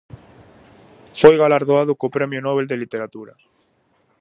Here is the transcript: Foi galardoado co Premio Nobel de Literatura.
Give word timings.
Foi 1.21 1.35
galardoado 1.41 1.97
co 1.99 2.13
Premio 2.15 2.39
Nobel 2.47 2.67
de 2.69 2.79
Literatura. 2.83 3.33